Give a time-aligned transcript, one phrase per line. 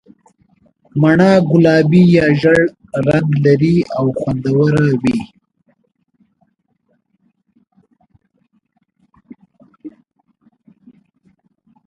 [1.01, 2.59] مڼه ګلابي یا ژېړ
[3.07, 5.19] رنګ لري او خوندوره وي.